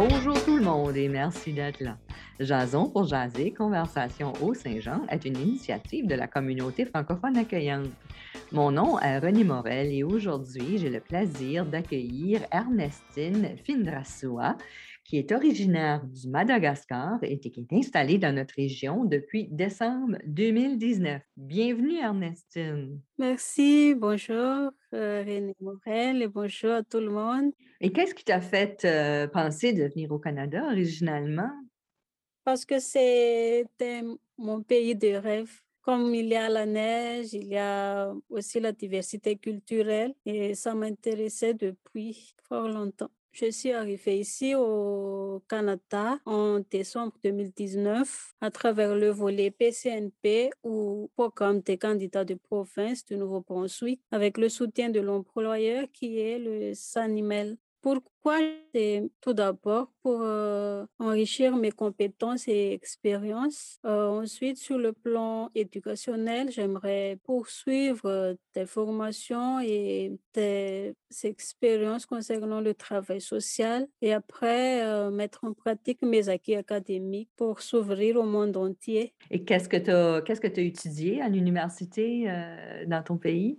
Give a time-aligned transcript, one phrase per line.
[0.00, 1.98] Bonjour tout le monde et merci d'être là.
[2.38, 7.88] Jason pour jaser, Conversation au Saint-Jean est une initiative de la communauté francophone accueillante.
[8.52, 14.56] Mon nom est René Morel et aujourd'hui, j'ai le plaisir d'accueillir Ernestine Findrassoua,
[15.08, 21.22] qui est originaire du Madagascar et qui est installée dans notre région depuis décembre 2019.
[21.34, 23.00] Bienvenue, Ernestine.
[23.16, 27.52] Merci, bonjour euh, René Morel et bonjour à tout le monde.
[27.80, 31.52] Et qu'est-ce qui t'a fait euh, penser de venir au Canada originalement?
[32.44, 34.02] Parce que c'était
[34.36, 35.50] mon pays de rêve.
[35.80, 40.74] Comme il y a la neige, il y a aussi la diversité culturelle et ça
[40.74, 43.08] m'intéressait depuis fort longtemps.
[43.40, 51.08] Je suis arrivée ici au Canada en décembre 2019 à travers le volet PCNP ou
[51.14, 56.74] Programme des candidats de province du Nouveau-Brunswick avec le soutien de l'employeur qui est le
[56.74, 57.58] SANIMEL.
[57.80, 58.38] Pourquoi
[58.74, 63.78] C'est tout d'abord pour euh, enrichir mes compétences et expériences.
[63.86, 72.60] Euh, ensuite, sur le plan éducationnel, j'aimerais poursuivre euh, des formations et des expériences concernant
[72.60, 78.56] le travail social et après mettre en pratique mes acquis académiques pour s'ouvrir au monde
[78.56, 79.14] entier.
[79.30, 82.26] Et qu'est-ce que tu as, qu'est-ce que as étudié à l'université
[82.86, 83.58] dans ton pays?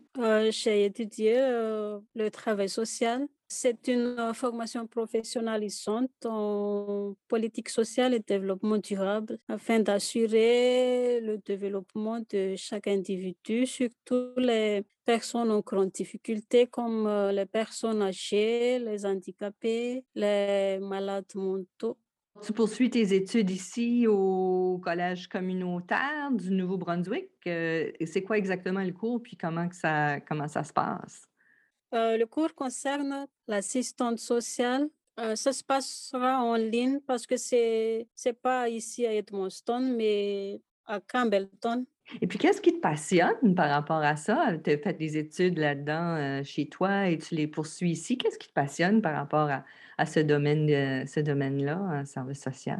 [0.50, 9.39] J'ai étudié le travail social c'est une formation professionnalisante en politique sociale et développement durable
[9.47, 17.31] afin d'assurer le développement de chaque individu, surtout les personnes en grande difficulté comme euh,
[17.31, 21.97] les personnes âgées, les handicapés, les malades mentaux.
[22.44, 27.31] Tu poursuis tes études ici au Collège communautaire du Nouveau-Brunswick.
[27.47, 31.29] Euh, c'est quoi exactement le cours puis comment, que ça, comment ça se passe?
[31.94, 34.90] Euh, le cours concerne l'assistante sociale.
[35.20, 40.61] Euh, ça se passera en ligne parce que c'est n'est pas ici à Edmonton, mais
[40.86, 41.86] à Campbellton.
[42.22, 44.58] Et puis, qu'est-ce qui te passionne par rapport à ça?
[44.64, 48.17] Tu as fait des études là-dedans euh, chez toi et tu les poursuis ici.
[48.17, 49.64] Qu'est-ce qui te passionne par rapport à,
[49.98, 52.80] à ce domaine, ce domaine-là, service social?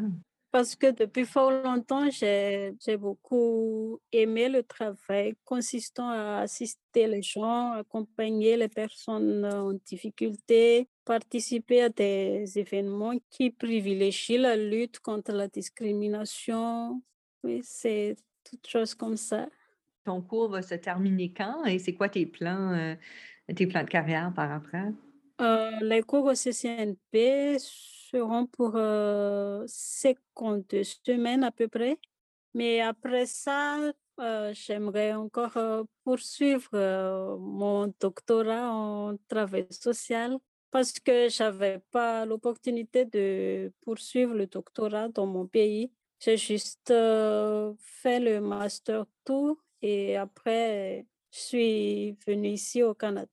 [0.52, 7.74] Parce que depuis fort longtemps, j'ai beaucoup aimé le travail consistant à assister les gens,
[7.74, 15.48] accompagner les personnes en difficulté, participer à des événements qui privilégient la lutte contre la
[15.48, 17.00] discrimination.
[17.44, 19.48] Oui, c'est toutes choses comme ça.
[20.04, 22.96] Ton cours va se terminer quand et c'est quoi tes plans, euh,
[23.56, 24.92] tes plans de carrière par après?
[25.42, 27.58] Euh, les cours au CCNP
[28.12, 28.72] seront pour
[29.68, 32.00] 52 semaines à peu près.
[32.53, 33.78] Mais après ça,
[34.53, 40.38] j'aimerais encore poursuivre mon doctorat en travail social
[40.72, 45.91] parce que je n'avais pas l'opportunité de poursuivre le doctorat dans mon pays.
[46.20, 53.30] J'ai juste fait le master tour et après, je suis venue ici au Canada.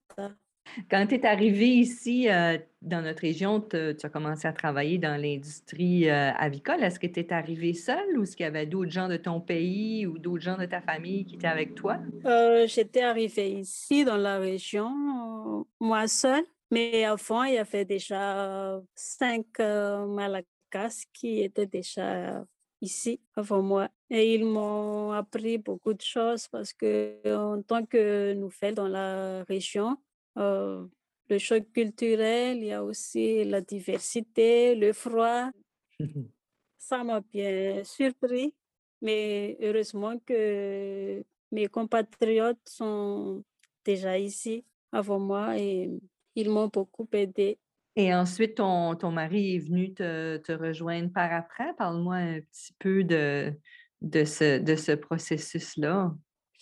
[0.90, 5.20] Quand tu es arrivé ici euh, dans notre région, tu as commencé à travailler dans
[5.20, 6.82] l'industrie euh, avicole.
[6.82, 9.40] Est-ce que tu es arrivé seul ou est-ce qu'il y avait d'autres gens de ton
[9.40, 11.98] pays ou d'autres gens de ta famille qui étaient avec toi?
[12.24, 16.44] Euh, j'étais arrivée ici dans la région, moi seule.
[16.72, 22.44] Mais avant, il y avait déjà cinq Malagas qui étaient déjà
[22.80, 23.88] ici avant moi.
[24.10, 29.44] Et ils m'ont appris beaucoup de choses parce que en tant que nouvelle dans la
[29.44, 29.96] région,
[30.36, 30.86] euh,
[31.28, 35.50] le choc culturel, il y a aussi la diversité, le froid.
[36.78, 38.54] Ça m'a bien surpris,
[39.02, 43.44] mais heureusement que mes compatriotes sont
[43.84, 45.90] déjà ici avant moi et
[46.34, 47.58] ils m'ont beaucoup aidé.
[47.96, 51.74] Et ensuite, ton, ton mari est venu te, te rejoindre par après?
[51.78, 53.52] Parle-moi un petit peu de,
[54.02, 56.14] de ce, de ce processus-là.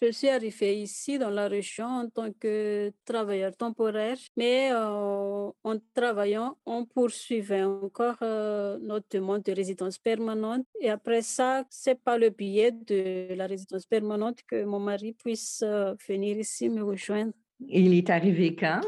[0.03, 5.79] Je suis arrivée ici dans la région en tant que travailleur temporaire, mais euh, en
[5.95, 10.67] travaillant, on poursuivait encore euh, notre demande de résidence permanente.
[10.81, 15.63] Et après ça, c'est par le biais de la résidence permanente que mon mari puisse
[15.63, 17.33] euh, venir ici me rejoindre.
[17.61, 18.81] Il est arrivé quand?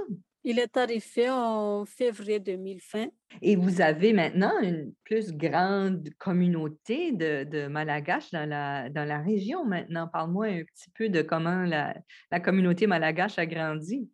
[0.49, 3.09] Il est arrivé en février 2020.
[3.43, 9.21] Et vous avez maintenant une plus grande communauté de, de malagaches dans la, dans la
[9.21, 10.07] région maintenant.
[10.07, 11.97] Parle-moi un petit peu de comment la,
[12.31, 14.09] la communauté malagache a grandi.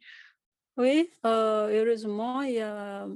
[0.79, 3.07] Oui, euh, heureusement, il y a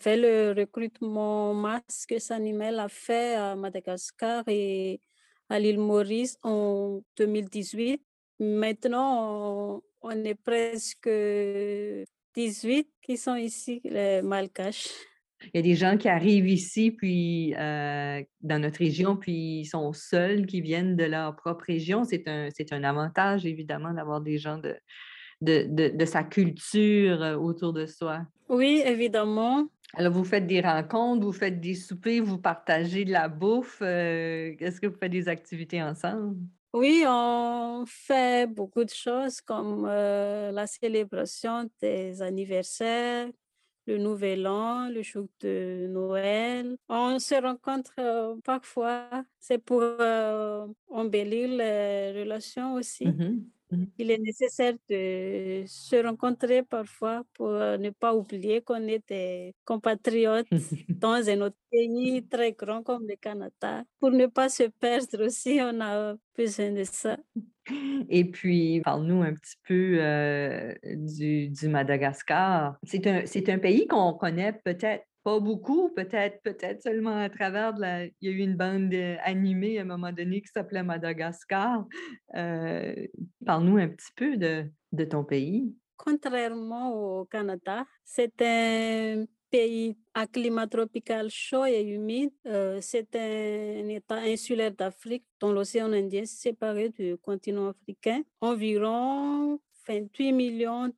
[0.00, 5.00] fait le recrutement masse que Sanimel a fait à Madagascar et
[5.48, 8.00] à l'île Maurice en 2018.
[8.38, 11.08] Maintenant, on est presque
[12.34, 14.88] 18 qui sont ici, les Malgaches.
[15.52, 19.66] Il y a des gens qui arrivent ici, puis euh, dans notre région, puis ils
[19.66, 22.04] sont seuls, qui viennent de leur propre région.
[22.04, 24.76] C'est un, c'est un avantage, évidemment, d'avoir des gens de,
[25.42, 28.22] de, de, sa culture euh, autour de soi.
[28.48, 29.68] Oui, évidemment.
[29.94, 33.80] Alors, vous faites des rencontres, vous faites des soupers, vous partagez de la bouffe.
[33.82, 36.36] Euh, est-ce que vous faites des activités ensemble?
[36.74, 43.28] Oui, on fait beaucoup de choses comme la célébration des anniversaires,
[43.86, 46.76] le Nouvel An, le jour de Noël.
[46.88, 53.06] On se rencontre euh, parfois, c'est pour euh, embellir les relations aussi.
[53.06, 53.40] Mmh mmh
[53.98, 59.54] Il est nécessaire de se rencontrer parfois pour euh, ne pas oublier qu'on est des
[59.64, 60.46] compatriotes
[60.88, 63.84] dans un autre pays très grand comme le Canada.
[63.98, 67.16] Pour ne pas se perdre aussi, on a besoin de ça.
[68.08, 72.76] Et puis, parle-nous un petit peu euh, du, du, Madagascar.
[72.82, 77.80] C'est un, un, pays qu'on connaît peut-être pas beaucoup, peut-être peut-être seulement à travers de
[77.80, 78.04] la...
[78.04, 81.86] Il y a eu une bande euh, animée à un moment donné qui s'appelait Madagascar.
[82.36, 82.94] Euh,
[83.44, 85.74] parle-nous un petit peu de, ton pays.
[85.96, 92.32] Contrairement au Canada, c'est un pays à climat tropical chaud et humide.
[92.46, 98.22] Euh, c'est un État insulaire d'Afrique dont l'océan Indien séparé du continent africain.
[98.42, 100.90] Environ 28 millions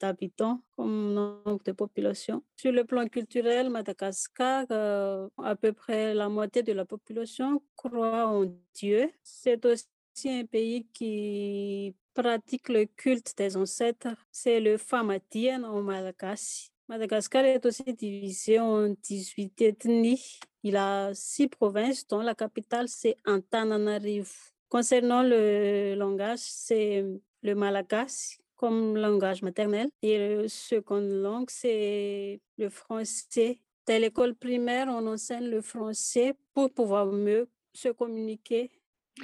[0.00, 2.42] d'habitants comme nombre de population.
[2.56, 8.26] Sur le plan culturel, Madagascar, euh, à peu près la moitié de la population croit
[8.26, 9.10] en Dieu.
[9.22, 9.86] C'est aussi
[10.26, 14.14] un pays qui pratique le culte des ancêtres.
[14.30, 16.70] C'est le Famatien en Malagasy.
[16.88, 20.38] Madagascar est aussi divisé en 18 ethnies.
[20.62, 24.30] Il a six provinces, dont la capitale, c'est Antananarivo.
[24.68, 27.04] Concernant le langage, c'est
[27.42, 29.88] le malagasy comme langage maternel.
[30.02, 33.58] Et la seconde langue, c'est le français.
[33.86, 38.70] Dès l'école primaire, on enseigne le français pour pouvoir mieux se communiquer.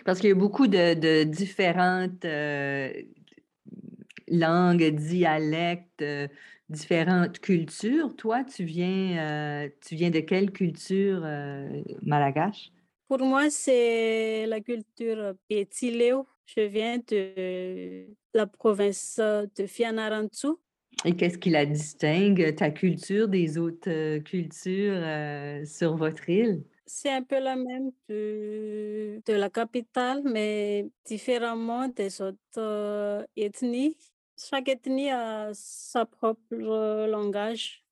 [0.04, 2.92] Parce qu'il y a beaucoup de, différentes euh,
[4.26, 6.02] langues, dialectes.
[6.02, 6.26] Euh,
[6.68, 8.14] différentes cultures.
[8.14, 11.22] Toi, tu viens, euh, tu viens de quelle culture
[12.02, 12.72] malagache?
[13.08, 16.26] Pour moi, c'est la culture Pétileo.
[16.56, 20.48] Je viens de la province de Fianarantsu.
[21.04, 26.64] Et qu'est-ce qui la distingue, ta culture, des autres euh, cultures sur votre île?
[26.86, 33.96] C'est un peu la même de, de, la capitale, mais différemment des autres ethnies.
[34.38, 36.54] Chaque ethnie a sa propre
[37.06, 37.84] langage.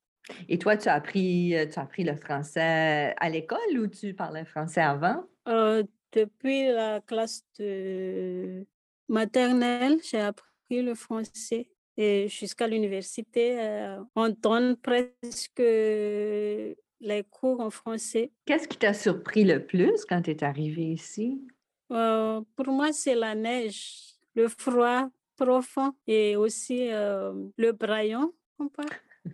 [0.49, 4.15] Et toi, tu as appris, euh, tu as appris le français à l'école ou tu
[4.15, 5.25] parlais français avant?
[5.49, 5.83] Euh,
[6.13, 8.65] depuis la classe de
[9.09, 11.69] maternelle, j'ai appris le français.
[11.97, 18.33] Et jusqu'à l'université, euh, on donne presque les cours en français.
[18.45, 21.41] Qu'est-ce qui t'a surpris le plus quand tu es arrivé ici?
[21.89, 28.33] pour moi, c'est la neige, le froid, profond et aussi le braillon.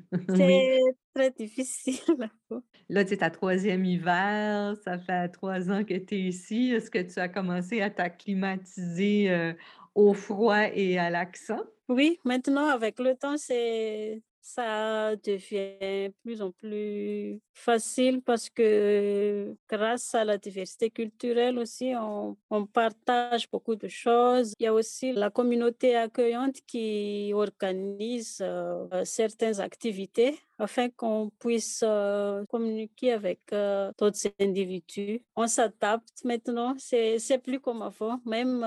[0.36, 0.80] C'est
[1.14, 2.30] très difficile.
[2.88, 6.72] Là, c'est ta troisième hiver, ça fait trois ans que tu es ici.
[6.72, 9.54] Est-ce que tu as commencé à t'acclimatiser
[9.94, 11.60] au froid et à l'accent?
[11.88, 20.14] Oui, maintenant, avec le temps, c'est ça devient plus en plus facile parce que grâce
[20.16, 22.36] à la diversité culturelle aussi, on,
[22.72, 24.54] partage beaucoup de choses.
[24.58, 31.84] Il y a aussi la communauté accueillante qui organise euh, certaines activités afin qu'on puisse
[31.86, 35.22] euh, communiquer avec euh, d'autres individus.
[35.36, 38.20] On s'adapte maintenant, c'est plus comme avant.
[38.26, 38.60] Même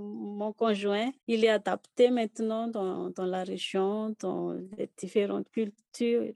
[0.00, 6.32] mon conjoint, il est adapté maintenant dans, dans la région, dans les différentes cultures.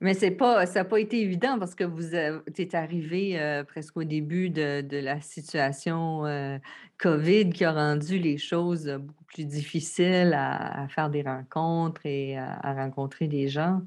[0.00, 4.04] Mais pas, ça n'a pas été évident parce que vous êtes arrivé euh, presque au
[4.04, 6.58] début de, de la situation euh,
[6.98, 12.74] COVID qui a rendu les choses beaucoup plus difficiles à, faire des rencontres et à,
[12.74, 13.80] rencontrer des gens.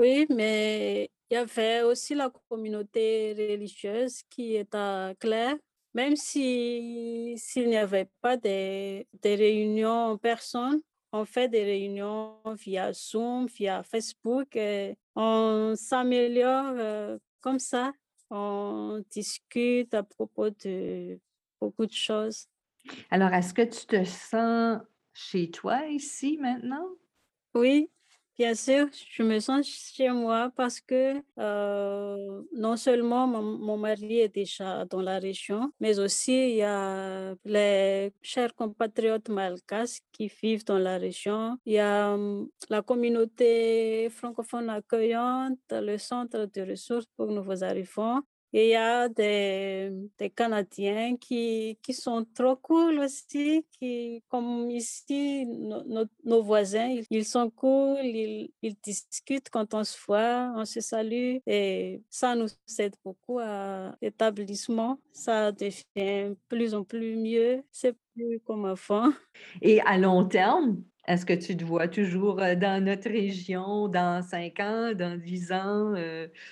[0.00, 5.56] Oui, mais il y avait aussi la communauté religieuse qui était claire.
[5.92, 10.80] Même si s'il n'y avait pas des, des réunions en personne,
[11.12, 14.56] on fait des réunions via Zoom, via Facebook.
[14.56, 17.92] Et on s'améliore euh, comme ça.
[18.30, 21.20] On discute à propos de
[21.60, 22.46] beaucoup de choses.
[23.10, 24.80] Alors, est-ce que tu te sens
[25.12, 26.88] chez toi ici maintenant?
[27.52, 27.90] Oui,
[28.40, 34.34] Bien sûr, je me sens chez moi parce que euh, non seulement mon, mari est
[34.34, 40.64] déjà dans la région, mais aussi il y a les chers compatriotes malgaches qui vivent
[40.64, 41.58] dans la région.
[41.66, 48.22] Il y a hum, la communauté francophone accueillante, le centre de ressources pour nouveaux arrivants
[48.52, 49.92] il y a des,
[50.34, 55.46] Canadiens qui, qui, sont trop cool aussi, qui, comme ici,
[56.24, 61.36] nos voisins, ils, sont cool, ils, ils, discutent quand on se voit, on se salue
[61.46, 65.00] et ça nous aide beaucoup à l'établissement.
[65.12, 69.12] Ça devient plus en plus mieux, c'est plus comme avant.
[69.62, 74.60] Et à long terme, est-ce que tu te vois toujours dans notre région dans cinq
[74.60, 75.94] ans, dans dix ans?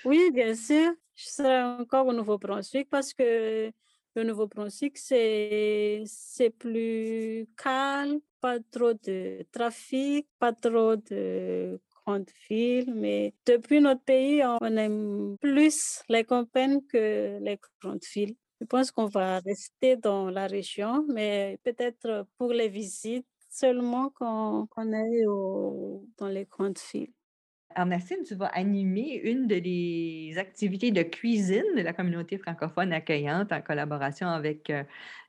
[0.03, 3.71] Oui, bien sûr je serai encore au Nouveau-Brunswick parce que
[4.15, 12.93] le Nouveau-Brunswick, c'est, c'est plus calme, pas trop de trafic, pas trop de grandes villes.
[12.95, 18.35] Mais depuis notre pays, on aime plus les campagnes que les grandes villes.
[18.61, 24.67] Je pense qu'on va rester dans la région, mais peut-être pour les visites seulement quand
[24.77, 25.23] on est
[26.17, 27.13] dans les grandes villes.
[27.75, 33.61] Ernestine, tu vas animer une des activités de cuisine de la communauté francophone accueillante en
[33.61, 34.83] collaboration avec euh,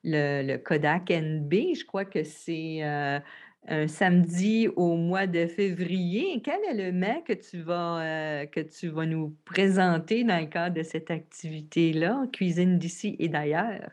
[0.05, 1.53] le, Kodak NB.
[1.75, 3.21] Je crois que c'est euh,
[3.69, 6.41] un samedi au mois de février.
[6.43, 10.47] Quel est le mets que tu vas, euh, que tu vas nous présenter dans le
[10.47, 13.91] cadre de cette activité-là, cuisine d'ici et d'ailleurs?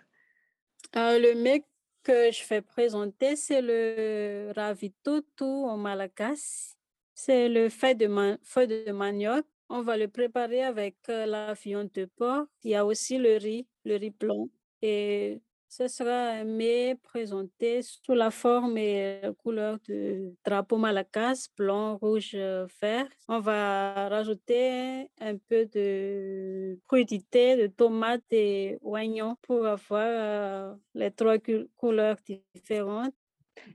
[0.96, 1.65] le mets
[2.08, 6.78] que je fais présenter, c'est le ravitoto en malagasy.
[7.14, 9.46] C'est le fait de, de manioc.
[9.68, 12.46] On va le préparer avec euh, la fiente de porc.
[12.64, 14.48] Il y a aussi le riz, le riz blanc.
[14.82, 21.97] Et ce sera mets présenté sous la forme et la couleur de drapeau malakas, blanc,
[21.97, 23.07] rouge, euh, vert.
[23.27, 31.12] On va rajouter un peu de crudité, de tomates et oignons pour avoir euh, les
[31.12, 31.38] trois
[31.75, 32.17] couleurs
[32.55, 33.13] différentes.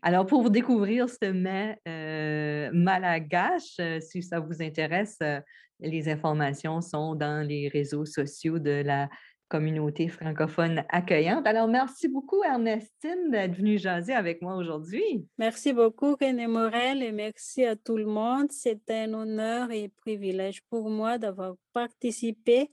[0.00, 5.40] Alors, pour découvrir ce mets euh, malagache, euh, si ça vous intéresse, euh,
[5.80, 9.08] les informations sont dans les réseaux sociaux de la
[9.52, 11.47] communauté francophone accueillante.
[11.47, 15.28] Alors, merci beaucoup, Ernestine, d'être venue jaser avec moi aujourd'hui.
[15.37, 18.47] Merci beaucoup, René Morel, et merci à tout le monde.
[18.50, 22.71] C'est un honneur et privilège pour moi d'avoir participé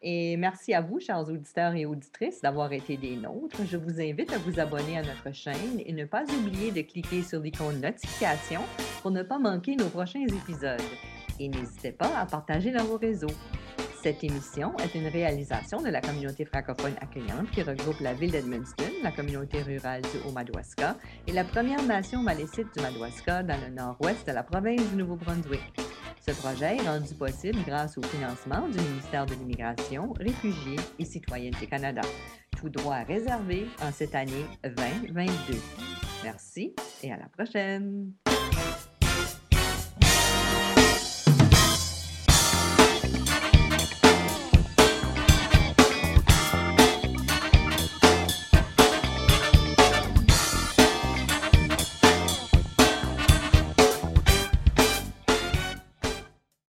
[0.00, 3.66] et merci à vous, chers auditeurs et auditrices, d'avoir été des nôtres.
[3.66, 7.22] Je vous invite à vous abonner à notre chaîne et ne pas oublier de cliquer
[7.24, 8.60] sur l'icône notification
[9.02, 10.80] pour ne pas manquer nos prochains épisodes.
[11.40, 13.26] Et n'hésitez pas à partager dans vos réseaux.
[14.02, 18.84] Cette émission est une réalisation de la communauté francophone accueillante qui regroupe la ville d'Edmundston,
[19.02, 24.24] la communauté rurale du Haut-Madawaska et la Première Nation malécite du Madawaska dans le nord-ouest
[24.24, 25.80] de la province du Nouveau-Brunswick.
[26.24, 31.66] Ce projet est rendu possible grâce au financement du ministère de l'Immigration, Réfugiés et Citoyenneté
[31.66, 32.02] Canada.
[32.56, 35.58] Tout droit réservé en cette année 2022.
[36.22, 38.12] Merci et à la prochaine.